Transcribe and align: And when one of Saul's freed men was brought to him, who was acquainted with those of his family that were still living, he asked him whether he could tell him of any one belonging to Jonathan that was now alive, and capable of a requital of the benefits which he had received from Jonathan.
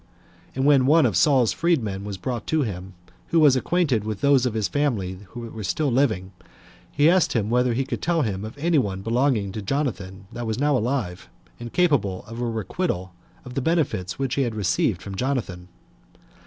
And 0.55 0.65
when 0.65 0.87
one 0.87 1.05
of 1.05 1.15
Saul's 1.15 1.53
freed 1.53 1.83
men 1.83 2.03
was 2.03 2.17
brought 2.17 2.47
to 2.47 2.63
him, 2.63 2.95
who 3.27 3.39
was 3.39 3.55
acquainted 3.55 4.03
with 4.03 4.21
those 4.21 4.47
of 4.47 4.55
his 4.55 4.67
family 4.67 5.13
that 5.35 5.53
were 5.53 5.63
still 5.63 5.91
living, 5.91 6.31
he 6.91 7.07
asked 7.07 7.33
him 7.33 7.51
whether 7.51 7.75
he 7.75 7.85
could 7.85 8.01
tell 8.01 8.23
him 8.23 8.43
of 8.43 8.57
any 8.57 8.79
one 8.79 9.03
belonging 9.03 9.51
to 9.51 9.61
Jonathan 9.61 10.25
that 10.33 10.47
was 10.47 10.57
now 10.57 10.75
alive, 10.75 11.29
and 11.59 11.71
capable 11.71 12.25
of 12.25 12.41
a 12.41 12.45
requital 12.47 13.13
of 13.45 13.53
the 13.53 13.61
benefits 13.61 14.17
which 14.17 14.33
he 14.33 14.41
had 14.41 14.55
received 14.55 15.03
from 15.03 15.13
Jonathan. 15.13 15.67